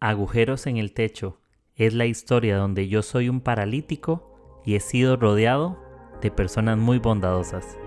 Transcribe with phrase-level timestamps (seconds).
[0.00, 1.40] Agujeros en el techo
[1.74, 5.82] es la historia donde yo soy un paralítico y he sido rodeado
[6.20, 7.78] de personas muy bondadosas.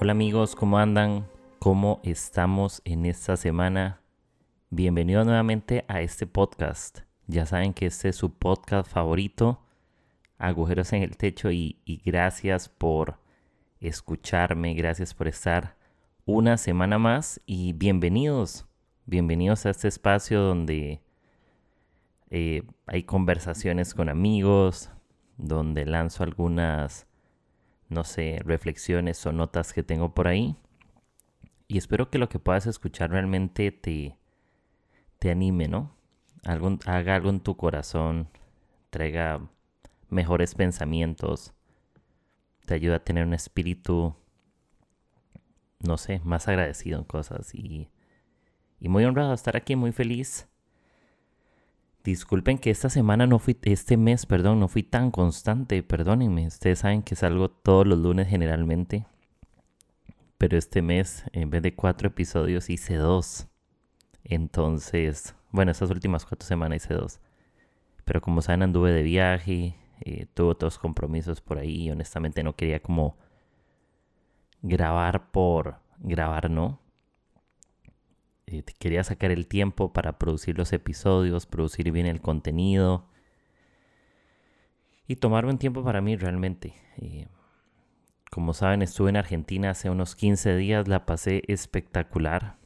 [0.00, 1.26] Hola amigos, ¿cómo andan?
[1.68, 4.00] ¿Cómo estamos en esta semana?
[4.70, 7.00] Bienvenido nuevamente a este podcast.
[7.26, 9.60] Ya saben que este es su podcast favorito,
[10.38, 13.18] Agujeros en el Techo, y, gracias por
[13.80, 15.76] escucharme, gracias por estar
[16.24, 18.66] una semana más y bienvenidos,
[19.04, 21.02] bienvenidos a este espacio donde
[22.30, 24.88] eh, hay conversaciones con amigos,
[25.36, 27.06] donde lanzo algunas,
[27.90, 30.56] no sé, reflexiones o notas que tengo por ahí
[31.68, 34.16] y espero que lo que puedas escuchar realmente te,
[35.18, 35.94] te anime, ¿no?
[36.86, 38.28] haga algo en tu corazón,
[38.88, 39.50] traiga
[40.08, 41.52] mejores pensamientos,
[42.64, 44.14] te ayuda a tener un espíritu,
[45.80, 47.90] no sé, más agradecido en cosas y,
[48.80, 50.48] y muy honrado de estar aquí, muy feliz.
[52.02, 56.46] Disculpen que esta semana no fui, este mes, perdón, no fui tan constante, perdónenme.
[56.46, 59.04] Ustedes saben que salgo todos los lunes generalmente
[60.38, 63.48] pero este mes en vez de cuatro episodios hice dos.
[64.24, 67.20] Entonces, bueno, estas últimas cuatro semanas hice dos.
[68.04, 72.56] Pero como saben, anduve de viaje, eh, tuve otros compromisos por ahí y honestamente no
[72.56, 73.16] quería como
[74.62, 76.80] grabar por grabar, ¿no?
[78.46, 83.06] Eh, quería sacar el tiempo para producir los episodios, producir bien el contenido
[85.06, 86.74] y tomarme un tiempo para mí realmente.
[86.96, 87.26] Eh,
[88.30, 92.56] como saben, estuve en Argentina hace unos 15 días, la pasé espectacular.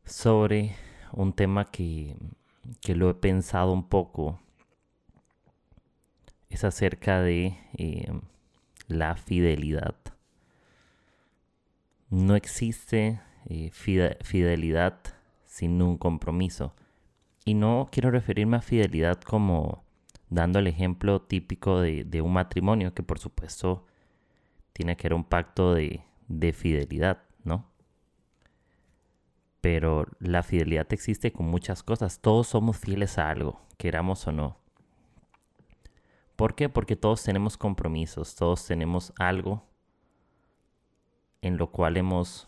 [0.05, 0.75] sobre
[1.11, 2.15] un tema que,
[2.81, 4.39] que lo he pensado un poco.
[6.49, 8.11] Es acerca de eh,
[8.87, 9.95] la fidelidad.
[12.09, 14.99] No existe eh, fidelidad
[15.45, 16.73] sin un compromiso.
[17.45, 19.83] Y no quiero referirme a fidelidad como
[20.29, 23.88] dando el ejemplo típico de un matrimonio, que por supuesto
[24.79, 26.05] tiene que haber un pacto de,
[26.53, 27.69] fidelidad, ¿no?
[29.59, 32.21] Pero la fidelidad existe con muchas cosas.
[32.21, 34.57] Todos somos fieles a algo, queramos o no.
[36.37, 36.69] ¿Por qué?
[36.69, 39.67] Porque todos tenemos compromisos, todos tenemos algo
[41.41, 42.47] en lo cual hemos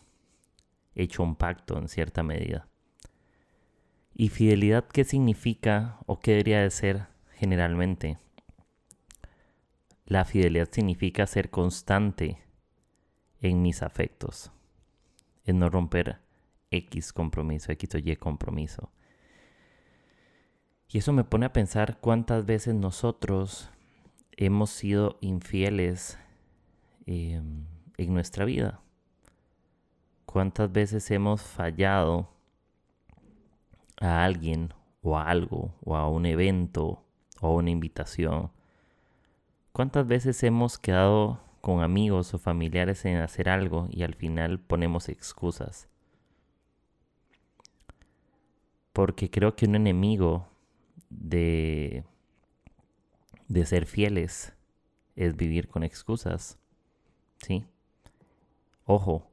[0.95, 2.69] hecho un pacto en cierta medida.
[4.13, 8.19] ¿Y fidelidad qué significa o qué debería de ser generalmente?
[10.11, 12.37] La fidelidad significa ser constante
[13.39, 14.51] en mis afectos,
[15.45, 16.19] en no romper
[16.69, 18.91] X compromiso, X o Y compromiso.
[20.89, 23.69] Y eso me pone a pensar cuántas veces nosotros
[24.33, 26.19] hemos sido infieles
[27.05, 27.65] em,
[27.95, 28.81] en nuestra vida.
[30.25, 32.29] Cuántas veces hemos fallado
[34.01, 37.01] a alguien o a algo o a un evento
[37.39, 38.51] o a una invitación
[39.71, 45.07] ¿Cuántas veces hemos quedado con amigos o familiares en hacer algo y al final ponemos
[45.07, 45.87] excusas?
[48.91, 50.49] Porque creo que un enemigo
[51.09, 52.03] de,
[53.47, 54.53] de ser fieles
[55.15, 56.59] es vivir con excusas.
[57.37, 57.65] ¿Sí?
[58.85, 59.31] Ojo,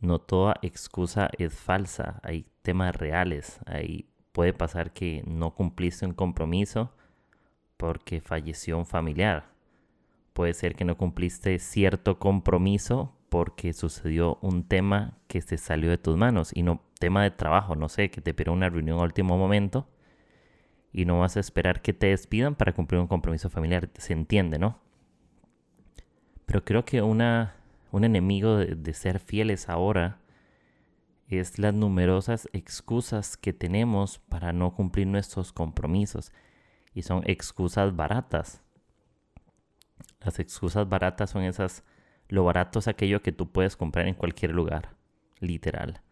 [0.00, 2.18] no toda excusa es falsa.
[2.22, 3.60] Hay temas reales.
[3.66, 6.94] Ahí puede pasar que no cumpliste un compromiso
[7.76, 9.55] porque falleció un familiar.
[10.36, 15.96] Puede ser que no cumpliste cierto compromiso porque sucedió un tema que se salió de
[15.96, 19.04] tus manos y no tema de trabajo, no sé, que te pidió una reunión a
[19.04, 19.88] último momento
[20.92, 24.58] y no vas a esperar que te despidan para cumplir un compromiso familiar, se entiende,
[24.58, 24.78] ¿no?
[26.44, 27.54] Pero creo que una,
[27.90, 30.18] un enemigo de ser fieles ahora
[31.28, 36.30] es las numerosas excusas que tenemos para no cumplir nuestros compromisos
[36.92, 38.65] y son excusas baratas.
[40.26, 41.84] Las excusas baratas son esas
[42.26, 44.96] lo barato es aquello que tú puedes comprar en cualquier lugar,
[45.38, 46.02] literal.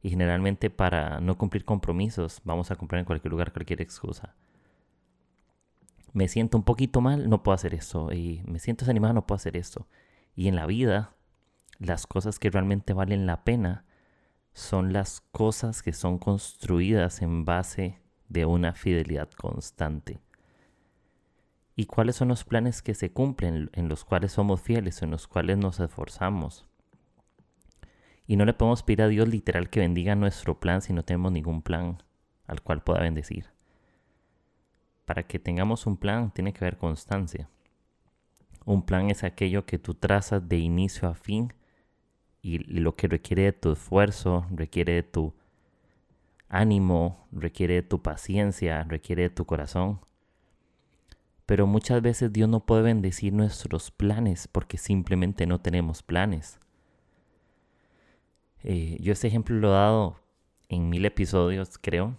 [0.00, 4.36] Y generalmente para no cumplir compromisos vamos a comprar en cualquier lugar cualquier excusa.
[6.12, 8.12] Me siento un poquito mal, no puedo hacer eso.
[8.12, 9.88] Y me siento desanimado, no puedo hacer esto.
[10.36, 11.16] Y en la vida,
[11.80, 13.84] las cosas que realmente valen la pena
[14.52, 20.20] son las cosas que son construidas en base de una fidelidad constante
[21.80, 25.26] y cuáles son los planes que se cumplen, en los cuales somos fieles, en los
[25.26, 26.66] cuales nos esforzamos.
[28.26, 31.32] Y no le podemos pedir a Dios literal que bendiga nuestro plan si no tenemos
[31.32, 32.02] ningún plan
[32.46, 33.46] al cual pueda bendecir.
[35.06, 37.48] Para que tengamos un plan tiene que haber constancia.
[38.66, 41.54] Un plan es aquello que tú trazas de inicio a fin
[42.42, 45.32] y lo que requiere de tu esfuerzo, requiere de tu
[46.50, 50.00] ánimo, requiere de tu paciencia, requiere de tu corazón.
[51.50, 56.60] Pero muchas veces Dios no puede bendecir nuestros planes porque simplemente no tenemos planes.
[58.62, 60.20] Eh, yo este ejemplo lo he dado
[60.68, 62.16] en mil episodios, creo.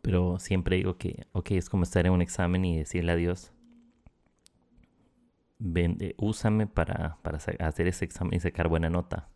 [0.00, 3.52] Pero siempre digo que, ok, es como estar en un examen y decirle a Dios,
[6.16, 9.28] úsame para, para hacer ese examen y sacar buena nota.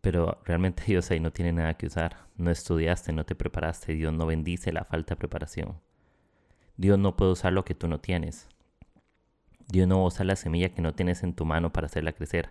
[0.00, 2.16] Pero realmente Dios ahí no tiene nada que usar.
[2.38, 3.92] No estudiaste, no te preparaste.
[3.92, 5.84] Dios no bendice la falta de preparación.
[6.76, 8.48] Dios no puede usar lo que tú no tienes.
[9.68, 12.50] Dios no usa la semilla que no tienes en tu mano para hacerla crecer.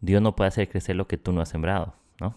[0.00, 2.34] Dios no puede hacer crecer lo que tú no has sembrado, ¿no?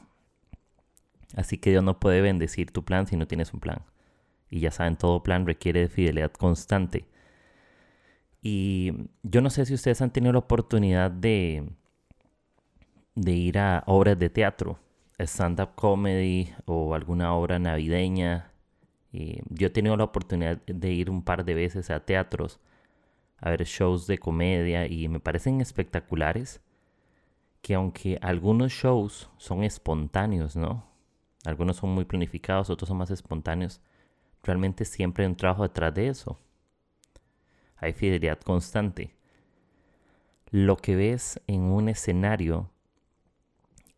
[1.36, 3.82] Así que Dios no puede bendecir tu plan si no tienes un plan.
[4.50, 7.08] Y ya saben, todo plan requiere de fidelidad constante.
[8.42, 11.70] Y yo no sé si ustedes han tenido la oportunidad de,
[13.16, 14.78] de ir a obras de teatro,
[15.18, 18.53] stand-up comedy o alguna obra navideña
[19.14, 22.60] yo he tenido la oportunidad de ir un par de veces a teatros
[23.38, 26.62] a ver shows de comedia y me parecen espectaculares
[27.62, 30.86] que aunque algunos shows son espontáneos, ¿no?
[31.46, 33.82] Algunos son muy planificados, otros son más espontáneos.
[34.44, 36.40] Realmente siempre hay un trabajo detrás de eso.
[37.78, 39.16] Hay fidelidad constante.
[40.50, 42.70] Lo que ves en un escenario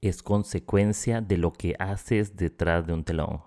[0.02, 3.42] es consecuencia de lo que haces detrás de un telón.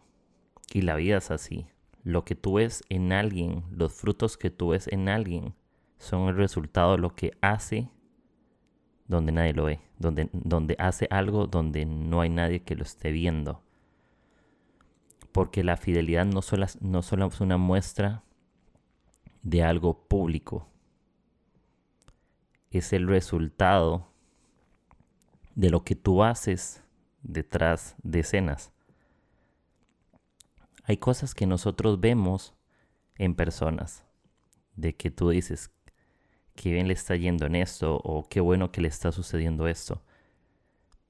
[0.72, 1.66] Y la vida es así.
[2.04, 5.54] Lo que tú ves en alguien, los frutos que tú ves en alguien,
[5.98, 7.90] son el resultado de lo que hace
[9.08, 13.10] donde nadie lo ve, donde, donde hace algo donde no hay nadie que lo esté
[13.10, 13.62] viendo.
[15.32, 18.22] Porque la fidelidad no solo, no solo es una muestra
[19.42, 20.68] de algo público,
[22.70, 24.08] es el resultado
[25.54, 26.84] de lo que tú haces
[27.22, 28.72] detrás de escenas.
[30.88, 32.54] Hay cosas que nosotros vemos
[33.18, 34.06] en personas,
[34.74, 35.70] de que tú dices,
[36.54, 40.02] qué bien le está yendo en esto o qué bueno que le está sucediendo esto.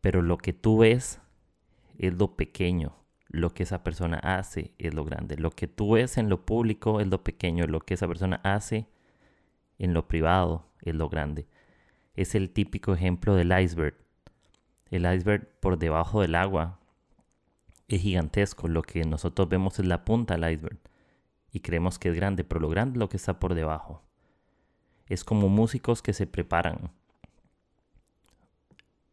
[0.00, 1.20] Pero lo que tú ves
[1.96, 2.96] es lo pequeño,
[3.28, 5.36] lo que esa persona hace es lo grande.
[5.36, 8.88] Lo que tú ves en lo público es lo pequeño, lo que esa persona hace
[9.78, 11.46] en lo privado es lo grande.
[12.14, 13.94] Es el típico ejemplo del iceberg.
[14.90, 16.77] El iceberg por debajo del agua
[17.88, 18.68] es gigantesco.
[18.68, 20.78] Lo que nosotros vemos es la punta del iceberg
[21.50, 24.02] y creemos que es grande, pero lo grande es lo que está por debajo.
[25.06, 26.90] Es como músicos que se preparan.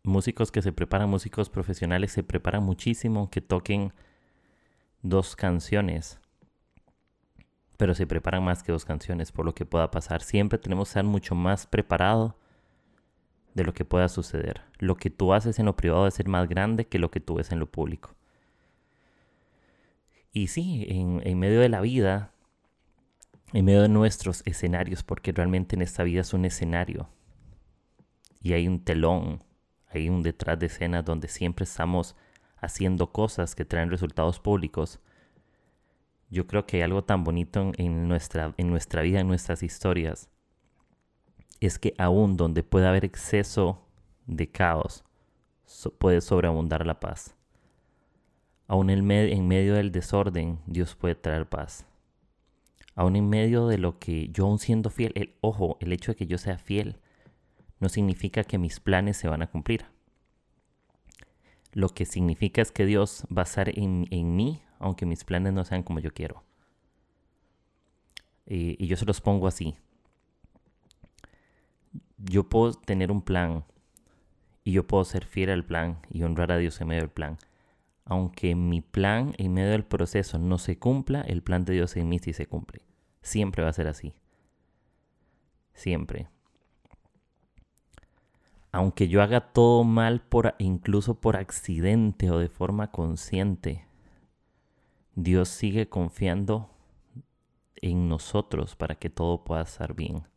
[0.03, 3.93] Músicos que se preparan, músicos profesionales se preparan muchísimo que toquen
[5.01, 6.19] dos canciones.
[7.77, 10.21] Pero se preparan más que dos canciones por lo que pueda pasar.
[10.21, 12.37] Siempre tenemos que estar mucho más preparado
[13.53, 14.61] de lo que pueda suceder.
[14.77, 17.35] Lo que tú haces en lo privado debe ser más grande que lo que tú
[17.35, 18.15] ves en lo público.
[20.35, 22.33] Y sí, en, medio de la vida,
[23.53, 27.07] en medio de nuestros escenarios, porque realmente en esta vida es un escenario.
[28.41, 29.41] Y hay un telón,
[29.87, 32.17] hay un detrás de escena donde siempre estamos
[32.57, 34.99] haciendo cosas que traen resultados públicos.
[36.29, 40.27] yo creo que hay algo tan bonito en, nuestra, en nuestra vida, en nuestras historias,
[41.61, 43.87] es que aún donde pueda haber exceso
[44.25, 45.05] de caos,
[45.97, 47.34] puede sobreabundar la paz.
[48.67, 51.85] Aún en, medio del desorden, Dios puede traer paz.
[52.95, 56.15] Aún en medio de lo que yo aún siendo fiel, el, ojo, el hecho de
[56.15, 56.97] que yo sea fiel
[57.79, 59.85] no significa que mis planes se van a cumplir.
[61.73, 65.53] Lo que significa es que Dios va a estar en, en mí, aunque mis planes
[65.53, 66.43] no sean como yo quiero.
[68.47, 69.75] Y yo se los pongo así.
[72.17, 73.65] Yo puedo tener un plan
[74.63, 77.37] y yo puedo ser fiel al plan y honrar a Dios en medio del plan.
[78.05, 82.07] Aunque mi plan en medio del proceso no se cumpla, el plan de Dios en
[82.07, 82.83] mí sí se cumple.
[83.21, 84.13] Siempre va a ser así.
[85.73, 86.29] Siempre.
[88.71, 93.87] Aunque yo haga todo mal por incluso por accidente o de forma consciente,
[95.15, 96.69] Dios sigue confiando
[97.77, 100.27] en nosotros para que todo pueda estar bien.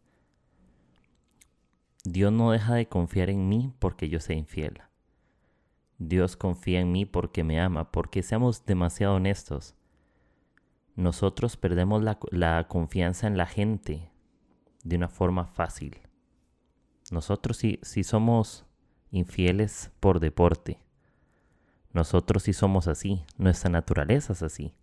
[2.04, 4.80] Dios no deja de confiar en mí porque yo sea infiel.
[5.98, 9.74] Dios confía en mí porque me ama, porque seamos demasiado honestos.
[10.94, 14.10] Nosotros perdemos la, confianza en la gente
[14.84, 15.98] de una forma fácil.
[17.10, 18.64] Nosotros sí somos
[19.10, 20.78] infieles por deporte.
[21.92, 24.74] Nosotros sí somos así, nuestra naturaleza es así.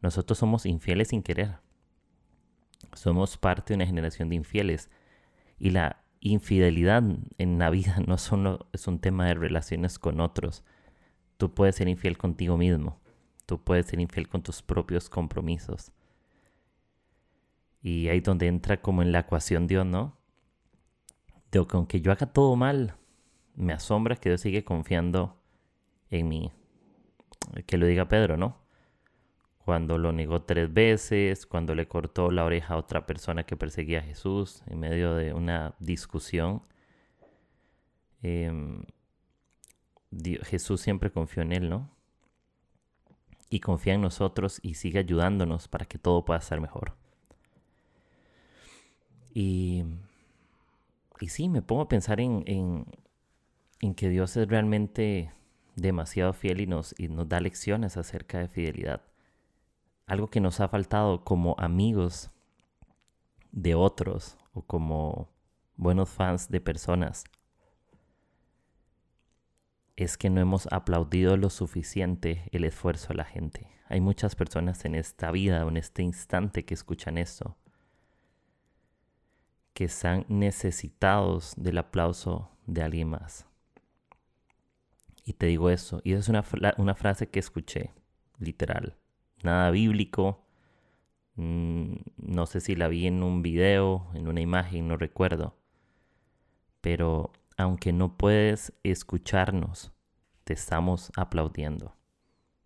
[0.00, 1.58] Nosotros somos infieles sin querer.
[2.94, 4.90] Somos parte de una generación de infieles.
[5.58, 7.02] Y la infidelidad
[7.38, 10.64] en la vida no solo es un tema de relaciones con otros.
[11.36, 13.00] Tú puedes ser infiel contigo mismo.
[13.46, 15.92] Tú puedes ser infiel con tus propios compromisos.
[17.82, 20.16] Y ahí donde entra como en la ecuación Dios, ¿no?
[21.50, 22.94] De que aunque yo haga todo mal,
[23.56, 25.40] me asombra que Dios sigue confiando
[26.10, 26.52] en mí.
[27.66, 28.58] Que lo diga Pedro, ¿no?
[29.70, 34.00] Cuando lo negó tres veces, cuando le cortó la oreja a otra persona que perseguía
[34.00, 36.64] a Jesús en medio de una discusión.
[38.20, 38.82] Em,
[40.42, 41.88] Jesús siempre confió en él, ¿no?
[43.48, 46.96] Y confía en nosotros y sigue ayudándonos para que todo pueda ser mejor.
[49.32, 49.84] Y,
[51.28, 52.86] sí, me pongo a pensar en,
[53.94, 55.32] que Dios es realmente
[55.76, 56.94] demasiado fiel y nos
[57.28, 59.09] da lecciones acerca de fidelidad
[60.10, 62.32] algo que nos ha faltado como amigos
[63.52, 65.30] de otros o como
[65.76, 67.22] buenos fans de personas
[69.94, 73.68] es que no hemos aplaudido lo suficiente el esfuerzo de la gente.
[73.88, 77.56] Hay muchas personas en esta vida o en este instante que escuchan esto,
[79.74, 83.46] que están necesitados del aplauso de alguien más.
[85.22, 86.44] Y te digo eso, y es una,
[86.78, 87.92] una frase que escuché,
[88.40, 88.99] literal
[89.42, 90.44] nada bíblico.
[91.36, 95.56] Mm, no sé si la vi en un video, en una imagen, no recuerdo.
[96.80, 99.92] Pero aunque no puedes escucharnos,
[100.44, 101.94] te estamos aplaudiendo.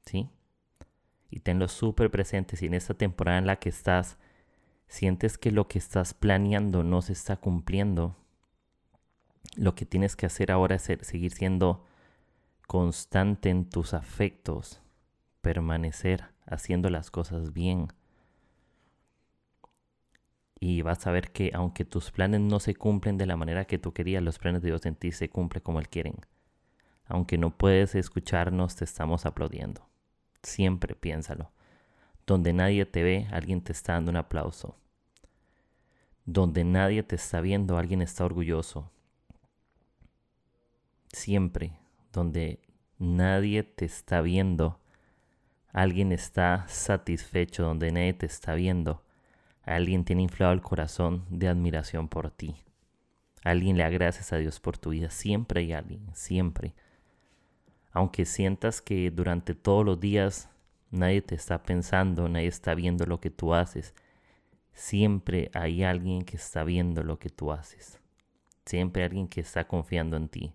[0.06, 0.30] ¿Sí?
[1.30, 2.56] Y tenlo súper presente.
[2.56, 4.18] Si en esta temporada en la que estás
[4.86, 8.16] sientes que lo que estás planeando no se está cumpliendo,
[9.56, 11.84] lo que tienes que hacer ahora es seguir siendo
[12.66, 14.80] constante en tus afectos,
[15.40, 17.88] permanecer haciendo las cosas bien.
[20.58, 23.78] Y vas a ver que aunque tus planes no se cumplen de la manera que
[23.78, 26.16] tú querías, los planes de Dios en ti se cumplen como Él quieren.
[27.06, 29.86] Aunque no puedes escucharnos, te estamos aplaudiendo.
[30.42, 31.50] Siempre piénsalo.
[32.26, 34.76] Donde nadie te ve, alguien te está dando un aplauso.
[36.24, 38.90] Donde nadie te está viendo, alguien está orgulloso.
[41.12, 41.78] Siempre,
[42.12, 42.60] donde
[42.98, 44.80] nadie te está viendo,
[45.74, 49.02] Alguien está satisfecho donde nadie te está viendo.
[49.64, 52.54] Alguien tiene inflado el corazón de admiración por ti.
[53.42, 55.10] Alguien le agradeces a Dios por tu vida.
[55.10, 56.74] Siempre hay alguien, siempre.
[57.90, 60.48] Aunque sientas que durante todos los días
[60.92, 63.94] nadie te está pensando, nadie está viendo lo que tú haces,
[64.74, 67.98] siempre hay alguien que está viendo lo que tú haces.
[68.64, 70.54] Siempre hay alguien que está confiando en ti.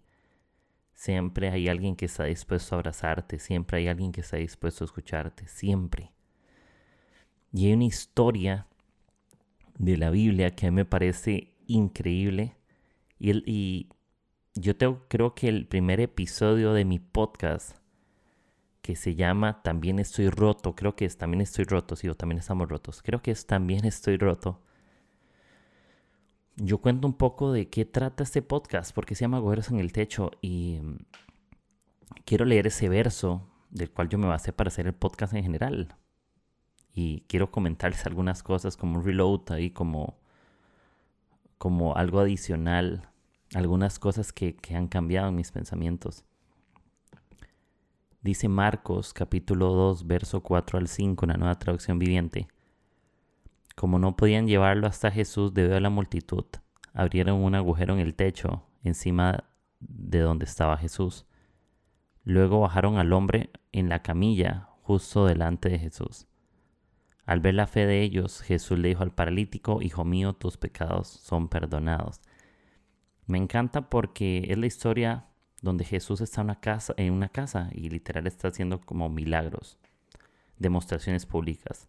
[0.99, 4.87] Siempre hay alguien que está dispuesto a abrazarte, siempre hay alguien que está dispuesto a
[4.87, 6.11] escucharte, siempre.
[7.53, 8.67] Y hay una historia
[9.77, 12.57] de la Biblia que a mí me parece increíble.
[13.17, 13.89] Y, y
[14.55, 14.73] yo
[15.07, 17.77] creo que el primer episodio de mi podcast,
[18.81, 22.39] que se llama También estoy roto, creo que es También estoy roto, sí, o también
[22.39, 24.61] estamos rotos, creo que es También estoy roto
[26.59, 29.91] yo cuento un poco de qué trata este podcast, porque se llama Agujeros en el
[29.91, 30.97] Techo y mm,
[32.25, 35.95] quiero leer ese verso del cual yo me basé para hacer el podcast en general.
[36.93, 40.17] y quiero comentarles algunas cosas como un reload ahí, como,
[41.57, 43.09] como algo adicional,
[43.55, 46.25] algunas cosas que, que han cambiado en mis pensamientos.
[48.21, 52.49] Dice Marcos capítulo 2, verso 4 al 5 en la nueva traducción viviente.
[53.79, 56.43] Como no podían llevarlo hasta Jesús debido a la multitud,
[56.93, 59.45] abrieron un agujero en el techo encima
[59.79, 61.25] de donde estaba Jesús.
[62.25, 66.27] Luego bajaron al hombre en la camilla justo delante de Jesús.
[67.25, 71.07] Al ver la fe de ellos, Jesús le dijo al paralítico, Hijo mío, tus pecados
[71.07, 72.19] son perdonados.
[73.27, 75.27] Me encanta porque es la historia
[75.62, 76.41] donde Jesús está
[76.98, 79.79] en una casa, y literal está haciendo como milagros,
[80.57, 81.88] demostraciones públicas.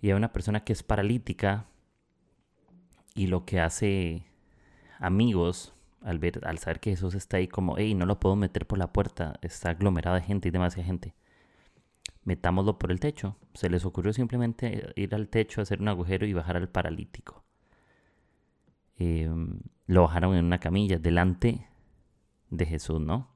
[0.00, 1.66] Y hay una persona que es paralítica
[3.14, 4.24] y lo que hace
[4.98, 8.66] amigos al ver, al saber que Jesús está ahí como, hey, no lo puedo meter
[8.66, 11.14] por la puerta, está aglomerado de gente y demasiada gente
[12.28, 13.36] metámoslo por el techo.
[13.54, 17.42] Se les ocurrió simplemente ir al techo, hacer un agujero y bajar al paralítico.
[18.96, 21.66] Em, lo bajaron en una camilla delante
[22.50, 23.34] de Jesús, ¿no?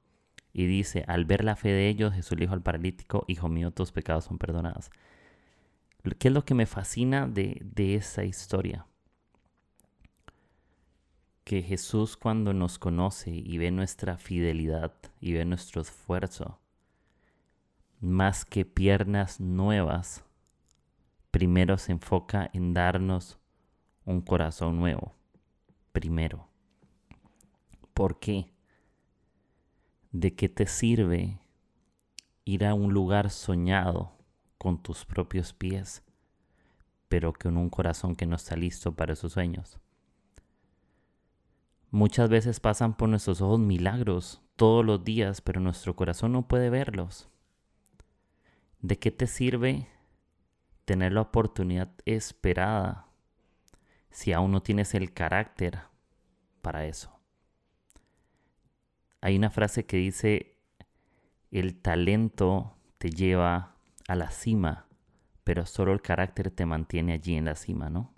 [0.53, 3.71] Y dice, al ver la fe de ellos, Jesús le dijo al paralítico, Hijo mío,
[3.71, 4.91] tus pecados son perdonados.
[6.03, 8.87] ¿Qué es lo que me fascina de, de esa historia?
[11.45, 16.59] Que Jesús cuando nos conoce y ve nuestra fidelidad y ve nuestro esfuerzo,
[18.01, 20.25] más que piernas nuevas,
[21.31, 23.39] primero se enfoca en darnos
[24.05, 25.15] un corazón nuevo.
[25.93, 26.49] Primero.
[27.95, 28.53] ¿Por qué?
[30.11, 31.39] ¿De qué te sirve
[32.45, 34.22] ir a un lugar soñado
[34.63, 36.05] con tus propios pies,
[37.09, 39.81] pero con un corazón que no está listo para esos sueños?
[41.91, 46.71] Muchas veces pasan por nuestros ojos milagros todos los días, pero nuestro corazón no puede
[46.71, 47.29] verlos.
[48.81, 49.89] ¿De qué te sirve
[50.85, 53.09] tener la oportunidad esperada
[54.11, 55.81] si aún no tienes el carácter
[56.61, 57.11] para eso?
[59.21, 60.57] Hay una frase que dice,
[61.51, 63.72] el talento te lleva
[64.13, 64.87] a la cima,
[65.43, 68.13] pero solo el carácter te mantiene allí en la cima, ¿no?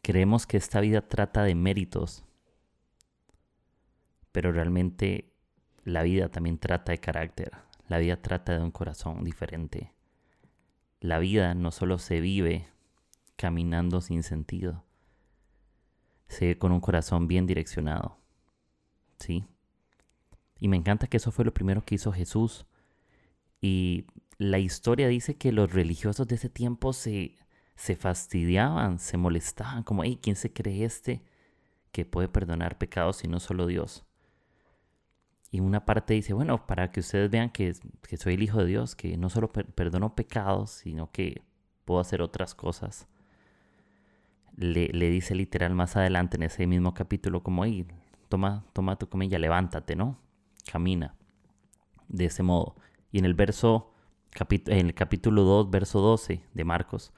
[0.00, 2.24] Creemos que esta vida trata de méritos,
[4.32, 5.34] pero realmente
[5.84, 7.52] la vida también trata de carácter.
[7.86, 9.92] La vida trata de un corazón diferente.
[11.00, 12.66] La vida no solo se vive
[13.36, 14.84] caminando sin sentido,
[16.28, 18.16] se vive con un corazón bien direccionado.
[19.18, 19.44] ¿Sí?
[20.58, 22.66] Y me encanta que eso fue lo primero que hizo Jesús.
[23.60, 24.06] Y
[24.38, 27.36] la historia dice que los religiosos de ese tiempo se,
[27.76, 31.22] se fastidiaban, se molestaban, como, hey, ¿quién se cree este
[31.92, 34.04] que puede perdonar pecados si no solo Dios?
[35.50, 37.74] Y una parte dice, bueno, para que ustedes vean que,
[38.08, 41.42] que soy el Hijo de Dios, que no solo perdono pecados, sino que
[41.84, 43.08] puedo hacer otras cosas.
[44.56, 47.84] Le, le, dice literal más adelante en ese mismo capítulo como, ahí,
[48.28, 50.18] toma, toma tu comilla, levántate, ¿no?
[50.70, 51.14] Camina.
[52.08, 52.76] De ese modo.
[53.10, 53.92] Y en el verso,
[54.48, 57.12] en el capítulo 2, verso 12 de Marcos,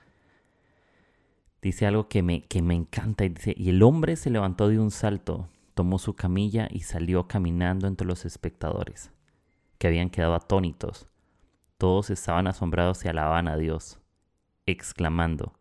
[1.60, 3.24] dice algo que me, que me encanta.
[3.24, 7.26] Y dice, y el hombre se levantó de un salto tomó su camilla y salió
[7.28, 9.10] caminando entre los espectadores,
[9.78, 11.08] que habían quedado atónitos.
[11.78, 13.98] Todos estaban asombrados y alaban a Dios,
[14.66, 15.54] exclamando,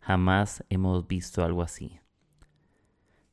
[0.00, 1.98] jamás hemos visto algo así.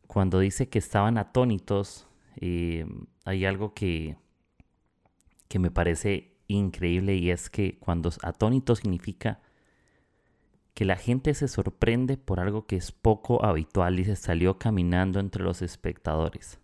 [0.07, 2.85] Cuando dice que estaban atónitos, eh,
[3.25, 4.17] hay algo que,
[5.47, 9.39] que me parece increíble y es que cuando atónito significa
[10.73, 15.19] que la gente se sorprende por algo que es poco habitual y se salió caminando
[15.19, 16.59] entre los espectadores.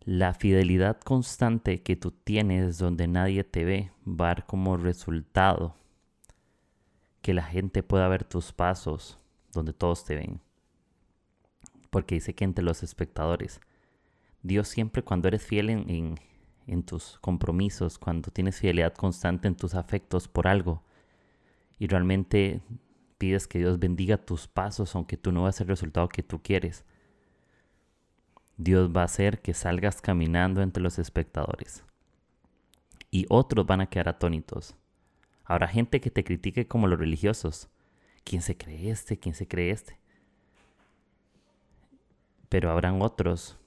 [0.00, 5.76] La fidelidad constante que tú tienes donde nadie te ve va a dar como resultado
[7.22, 9.16] que la gente pueda ver tus pasos
[9.52, 10.40] donde todos te ven.
[11.90, 13.60] Porque dice que entre los espectadores,
[14.42, 16.18] Dios siempre cuando eres fiel en,
[16.84, 20.82] tus compromisos, cuando tienes fidelidad constante en tus afectos por algo,
[21.78, 22.60] y realmente
[23.18, 26.84] pides que Dios bendiga tus pasos aunque tú no vas el resultado que tú quieres.
[28.56, 31.84] Dios va a hacer que salgas caminando entre los espectadores.
[33.10, 34.74] Y otros van a quedar atónitos.
[35.44, 37.68] Habrá gente que te critique como los religiosos.
[38.24, 39.18] ¿Quién se cree este?
[39.18, 39.98] ¿Quién se cree este?
[42.48, 43.58] Pero habrán otros,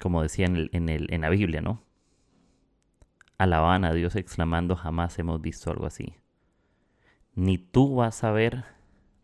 [0.00, 1.82] como decía en, en, el, en la Biblia, ¿no?
[3.42, 6.22] Alaban a Dios exclamando, jamás hemos visto algo así
[7.34, 8.64] ni tú vas a ver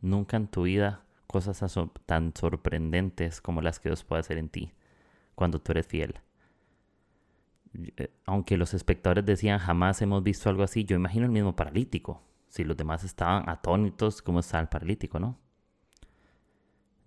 [0.00, 1.62] nunca en tu vida cosas
[2.06, 4.72] tan sorprendentes como las que Dios puede hacer en ti
[5.34, 6.20] cuando tú eres fiel.
[7.96, 12.22] eh, aunque los espectadores decían jamás hemos visto algo así, yo imagino el mismo paralítico.
[12.48, 15.38] Si los demás estaban atónitos, ¿cómo estaba el paralítico, no?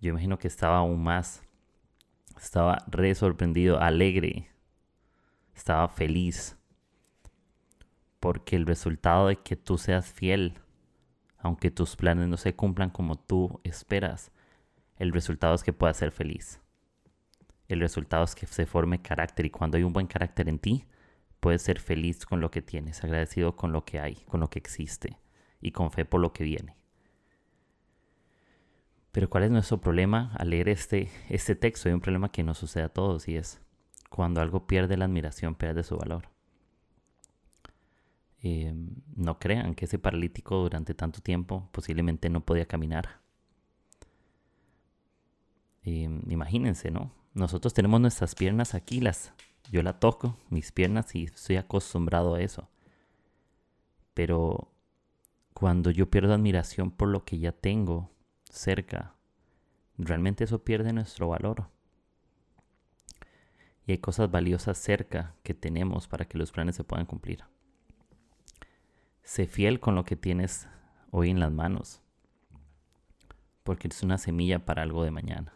[0.00, 1.42] Yo imagino que estaba aún más,
[2.36, 4.50] estaba re sorprendido, alegre,
[5.54, 6.56] estaba feliz.
[8.22, 10.54] Porque el resultado de que tú seas fiel,
[11.38, 14.30] aunque tus planes no se cumplan como tú esperas,
[14.96, 16.60] el resultado es que puedas ser feliz.
[17.66, 20.84] El resultado es que se forme carácter y cuando hay un buen carácter en ti,
[21.40, 24.60] puedes ser feliz con lo que tienes, agradecido con lo que hay, con lo que
[24.60, 25.18] existe
[25.60, 26.76] y con fe por lo que viene.
[29.10, 31.88] Pero ¿cuál es nuestro problema al leer este, este texto?
[31.88, 33.60] Hay un problema que nos sucede a todos y es
[34.10, 36.32] cuando algo pierde la admiración, pierde su valor.
[38.42, 43.20] Em, no crean que ese paralítico durante tanto tiempo posiblemente no podía caminar.
[45.84, 47.12] Em, imagínense, ¿no?
[47.34, 49.32] Nosotros tenemos nuestras piernas aquí, las,
[49.70, 52.68] yo la toco, mis piernas, y estoy acostumbrado a eso.
[54.14, 54.72] Pero
[55.54, 58.10] cuando yo pierdo admiración por lo que ya tengo
[58.50, 59.14] cerca,
[59.98, 61.68] realmente eso pierde nuestro valor.
[63.86, 67.44] Y hay cosas valiosas cerca que tenemos para que los planes se puedan cumplir.
[69.22, 70.68] Sé fiel con lo que tienes
[71.10, 72.02] hoy en las manos,
[73.62, 75.54] porque es una semilla para algo de mañana.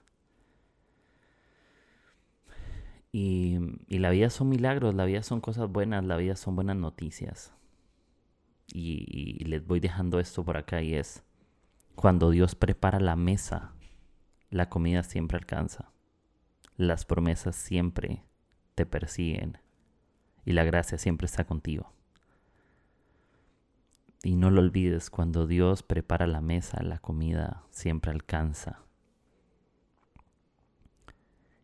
[3.10, 7.54] Y, la vida son milagros, la vida son cosas buenas, la vida son buenas noticias.
[8.68, 9.06] Y,
[9.40, 11.24] y les voy dejando esto por acá y es,
[11.94, 13.72] cuando Dios prepara la mesa,
[14.50, 15.92] la comida siempre alcanza.
[16.76, 18.22] Las promesas siempre
[18.74, 19.58] te persiguen
[20.44, 21.95] y la gracia siempre está contigo.
[24.26, 28.80] Y no lo olvides, cuando Dios prepara la mesa, la comida siempre alcanza.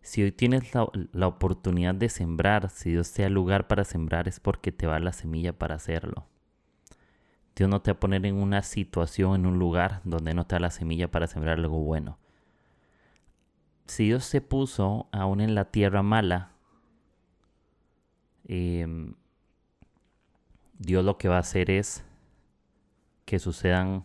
[0.01, 4.39] Si hoy tienes la, oportunidad de sembrar, si Dios te da lugar para sembrar, es
[4.39, 6.29] porque te va la semilla para hacerlo.
[7.57, 10.55] Dios no te va a poner en una situación, en un lugar donde no te
[10.55, 12.17] da la semilla para sembrar algo bueno.
[13.87, 16.53] Si Dios se puso aún en la tierra mala,
[18.47, 19.15] em,
[20.79, 22.05] Dios lo que va a hacer es
[23.33, 24.05] que sucedan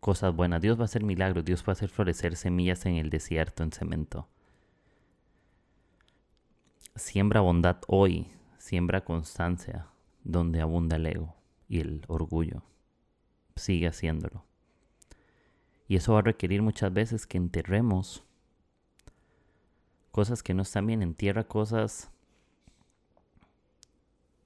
[0.00, 0.60] cosas buenas.
[0.60, 1.46] Dios va a hacer milagros.
[1.46, 4.28] Dios va a hacer florecer semillas en el desierto, en cemento.
[6.94, 9.86] Siembra bondad hoy, siembra constancia
[10.24, 11.34] donde abunda el ego
[11.70, 12.62] y el orgullo.
[13.56, 14.44] Sigue haciéndolo.
[15.88, 18.24] Y eso va a requerir muchas veces que enterremos
[20.10, 21.00] cosas que no están bien.
[21.00, 22.10] Entierra cosas,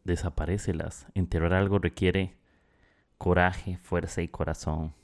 [0.05, 1.09] desaparecelas.
[1.15, 2.44] Enterrar algo requiere
[3.19, 4.95] coraje, fuerza y corazón.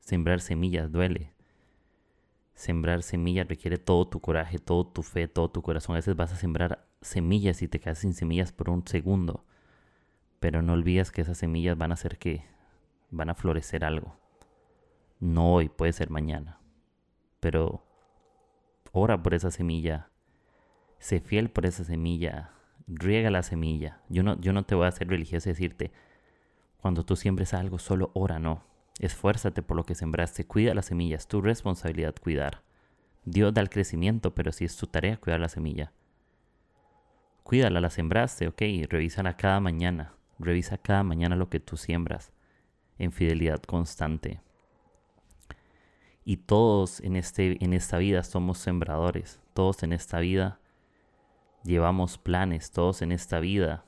[0.00, 1.32] Sembrar semillas duele.
[2.54, 5.94] Sembrar semillas requiere todo tu coraje, todo tu fe, todo tu corazón.
[5.94, 9.44] A veces vas a sembrar semillas y te quedas sin semillas por un segundo.
[10.40, 12.44] Pero no olvides que esas semillas van a hacer que
[13.10, 14.16] van a florecer algo.
[15.20, 16.60] No hoy, puede ser mañana.
[17.40, 17.84] Pero
[18.92, 20.10] ora por esa semilla.
[20.98, 22.52] Sé fiel por esa semilla.
[22.86, 24.02] Riega la semilla.
[24.08, 25.92] Yo no, yo no te voy a hacer religioso y decirte,
[26.84, 28.62] cuando tú siembres algo, solo ora, no.
[29.00, 30.46] Esfuérzate por lo que sembraste.
[30.46, 31.22] Cuida las semillas.
[31.22, 32.62] Es tu responsabilidad cuidar.
[33.24, 35.92] Dios da el crecimiento, pero si es tu tarea cuidar la semilla
[37.44, 42.32] cuídala, la sembraste, ok, revísala cada mañana, revisa cada mañana lo que tú siembras
[42.98, 44.40] en fidelidad constante.
[46.24, 50.58] Y todos en, este, en esta vida somos sembradores, todos en esta vida
[51.62, 53.84] llevamos planes, todos en esta vida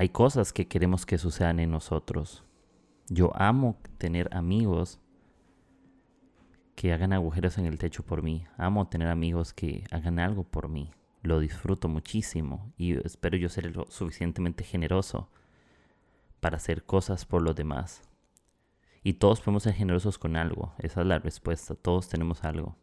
[0.00, 2.42] hay cosas que queremos que sucedan en nosotros.
[3.10, 4.98] Yo amo tener amigos
[6.74, 8.46] que hagan agujeros en el techo por mí.
[8.56, 10.90] Amo tener amigos que hagan algo por mí.
[11.20, 15.28] Lo disfruto muchísimo y espero yo ser lo suficientemente generoso
[16.40, 18.00] para hacer cosas por los demás.
[19.02, 20.72] Y todos podemos ser generosos con algo.
[20.78, 21.74] Esa es la respuesta.
[21.74, 22.74] Todos tenemos algo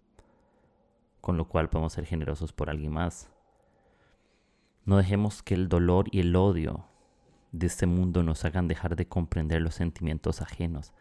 [1.20, 3.32] con lo cual podemos ser generosos por alguien más.
[4.86, 6.86] No dejemos que el dolor y el odio
[7.52, 10.94] de este mundo nos hagan dejar de comprender los sentimientos ajenos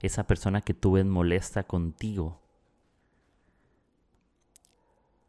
[0.00, 2.40] esa persona que tú ves molesta contigo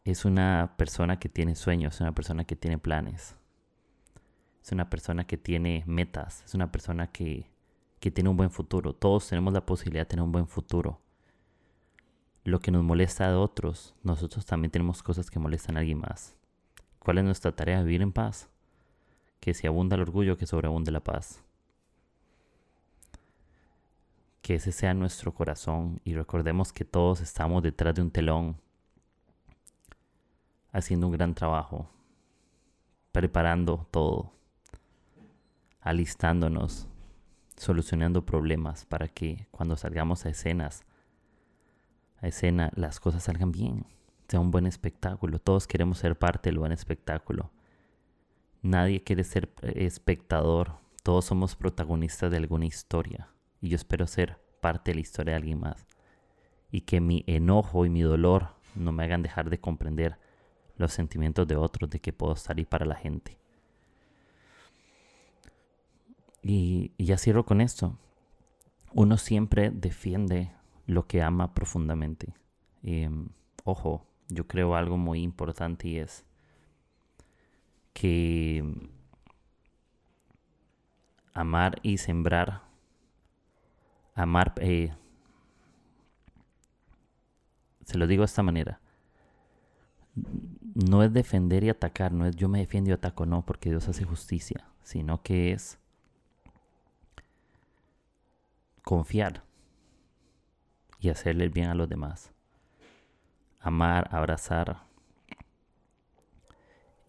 [0.04, 3.36] es una persona que tiene sueños, es una persona que tiene planes,
[4.64, 7.52] es una persona que tiene metas, es una persona que,
[8.00, 8.94] que tiene un buen futuro.
[8.94, 11.02] Todos tenemos la posibilidad de tener un buen futuro.
[12.44, 16.36] Lo que nos molesta a otros, nosotros también tenemos cosas que molestan a alguien más.
[16.98, 17.84] ¿Cuál es nuestra tarea?
[17.84, 18.50] Vivir en paz.
[19.42, 21.44] Que si abunda el orgullo, que sobreabunde la paz
[24.42, 28.58] que ese sea nuestro corazón y recordemos que todos estamos detrás de un telón
[30.72, 31.92] haciendo un gran trabajo
[33.12, 34.32] preparando todo,
[35.82, 36.88] alistándonos,
[37.58, 40.86] solucionando problemas para que cuando salgamos a escenas,
[42.22, 43.86] a escena, las cosas salgan bien,
[44.28, 45.40] sea un buen espectáculo.
[45.40, 47.52] Todos queremos ser parte del buen espectáculo.
[48.62, 50.74] Nadie quiere ser espectador.
[51.04, 53.30] Todos somos protagonistas de alguna historia.
[53.60, 55.88] Y yo espero ser parte de la historia de alguien más.
[56.72, 60.18] Y que mi enojo y mi dolor no me hagan dejar de comprender
[60.78, 63.38] los sentimientos de otros, de que puedo ahí para la gente.
[66.44, 67.98] Y, ya cierro con esto.
[68.94, 70.52] Uno siempre defiende
[70.86, 72.34] lo que ama profundamente.
[72.84, 73.30] Em,
[73.64, 76.26] ojo, yo creo algo muy importante y es
[77.94, 78.64] que
[81.34, 82.62] amar y sembrar,
[84.16, 84.94] amar, eh,
[87.86, 88.80] se lo digo de esta manera,
[90.74, 93.88] no es defender y atacar, no es yo me defiendo y ataco, no, porque Dios
[93.88, 95.78] hace justicia, sino que es
[98.84, 99.44] confiar
[101.00, 102.32] y hacerle el bien a los demás.
[103.60, 104.84] Amar, abrazar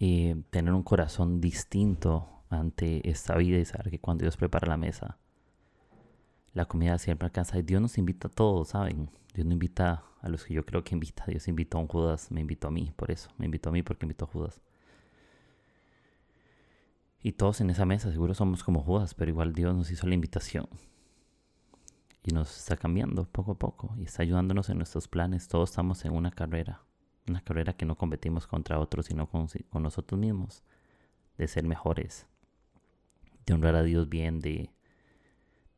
[0.05, 4.77] y tener un corazón distinto ante esta vida y saber que cuando Dios prepara la
[4.77, 5.17] mesa,
[6.55, 7.57] la comida siempre alcanza.
[7.57, 9.11] Y Dios nos invita a todos, ¿saben?
[9.33, 11.25] Dios no invita a los que yo creo que invita.
[11.29, 13.31] Dios invitó a un Judas, me invitó a mí, por eso.
[13.39, 14.61] Me invitó a mí porque invitó a Judas.
[17.23, 20.17] Y todos en esa mesa seguro somos como Judas, pero igual Dios nos hizo la
[20.17, 20.69] invitación.
[22.25, 25.47] Y nos está cambiando poco a poco y está ayudándonos en nuestros planes.
[25.47, 26.83] Todos estamos en una carrera.
[27.29, 29.49] Una carrera que no competimos contra otros, sino con,
[29.83, 30.63] nosotros mismos.
[31.39, 32.27] De ser mejores.
[33.47, 34.71] De honrar a Dios bien, de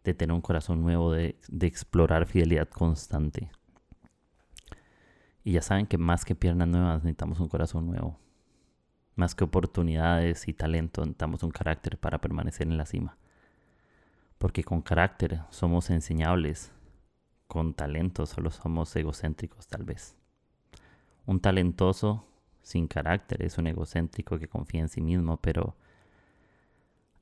[0.05, 3.51] de tener un corazón nuevo, de, explorar fidelidad constante.
[5.43, 8.19] Y ya saben que más que piernas nuevas necesitamos un corazón nuevo.
[9.17, 13.17] Más que oportunidades y talento necesitamos un carácter para permanecer en la cima.
[14.39, 16.73] Porque con carácter somos enseñables,
[17.47, 20.17] con talento solo somos egocéntricos tal vez.
[21.27, 22.27] Un talentoso
[22.63, 25.77] sin carácter es un egocéntrico que confía en sí mismo, pero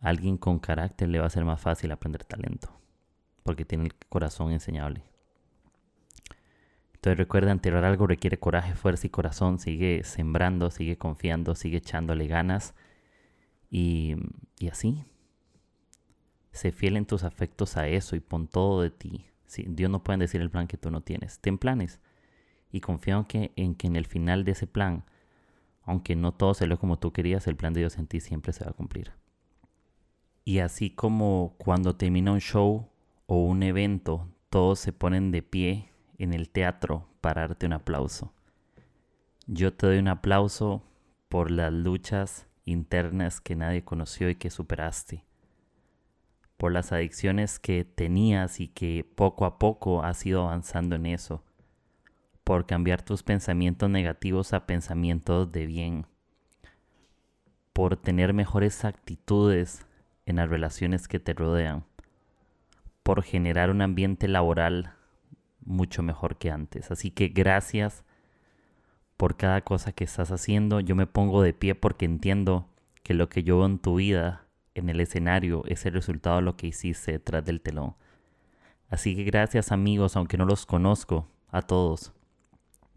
[0.01, 2.69] alguien con carácter le va a ser más fácil aprender talento,
[3.43, 5.05] porque tiene el corazón enseñable.
[7.03, 9.59] Entonces recuerda, enterrar algo requiere coraje, fuerza y corazón.
[9.59, 12.77] Sigue sembrando, sigue confiando, sigue echándole ganas.
[13.73, 14.15] Y,
[14.61, 15.05] y así.
[16.53, 19.27] Sé fiel en tus afectos a eso y pon todo de ti.
[19.67, 21.41] Dios no puede decir el plan que tú no tienes.
[21.41, 21.99] Ten planes.
[22.73, 25.05] Y confía en que, en que en el final de ese plan,
[25.85, 28.65] aunque no todo lo como tú querías, el plan de Dios en ti siempre se
[28.65, 29.13] va a cumplir.
[30.45, 32.89] Y así como cuando termina un show
[33.27, 38.33] o un evento, todos se ponen de pie en el teatro para darte un aplauso.
[39.47, 40.83] Yo te doy un aplauso
[41.29, 45.25] por las luchas internas que nadie conoció y que superaste.
[46.57, 51.43] Por las adicciones que tenías y que poco a poco has ido avanzando en eso.
[52.45, 56.07] Por cambiar tus pensamientos negativos a pensamientos de bien.
[57.73, 59.87] Por tener mejores actitudes
[60.27, 61.85] en las relaciones que te rodean,
[63.03, 64.95] por generar un ambiente laboral
[65.65, 66.91] mucho mejor que antes.
[66.91, 68.05] Así que gracias
[69.17, 70.81] por cada cosa que estás haciendo.
[70.81, 72.69] Yo me pongo de pie porque entiendo
[73.03, 76.43] que lo que yo veo en tu vida, en el escenario, es el resultado de
[76.43, 77.95] lo que hiciste detrás del telón.
[78.89, 82.13] Así que gracias amigos, aunque no los conozco, a todos,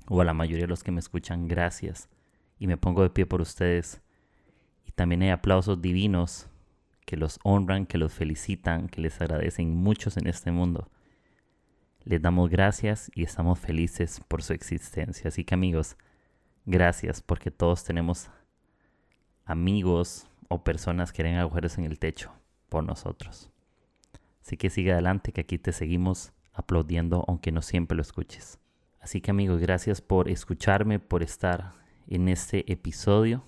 [0.07, 2.09] o a la mayoría de los que me escuchan, gracias.
[2.59, 4.01] Y me pongo de pie por ustedes.
[4.85, 6.47] Y también hay aplausos divinos
[7.05, 10.89] que los honran, que los felicitan, que les agradecen muchos en este mundo.
[12.03, 15.27] Les damos gracias y estamos felices por su existencia.
[15.27, 15.97] Así que amigos,
[16.65, 18.29] gracias porque todos tenemos
[19.45, 22.31] amigos o personas que ven agujeros en el techo
[22.69, 23.51] por nosotros.
[24.41, 28.59] Así que sigue adelante que aquí te seguimos aplaudiendo aunque no siempre lo escuches.
[29.05, 31.73] Así que amigos, gracias por escucharme, por estar
[32.07, 33.43] en este episodio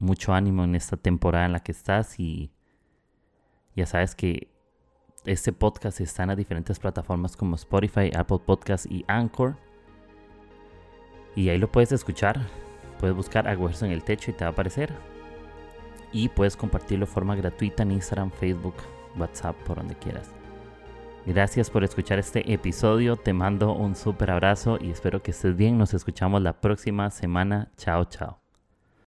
[0.00, 2.50] mucho ánimo en esta temporada en la que estás y
[3.76, 4.50] ya sabes que
[5.24, 9.56] este podcast está en diferentes plataformas como Spotify, Apple Podcast y Anchor.
[11.36, 12.40] Y ahí lo puedes escuchar.
[12.98, 14.92] Puedes buscar Agujeros en el Techo y te va a aparecer.
[16.10, 18.74] Y puedes compartirlo de forma gratuita en Instagram, Facebook,
[19.16, 20.35] WhatsApp, por donde quieras.
[21.26, 23.16] Gracias por escuchar este episodio.
[23.16, 25.76] Te mando un súper abrazo y espero que estés bien.
[25.76, 27.72] Nos escuchamos la próxima semana.
[27.76, 28.45] Chao, chao.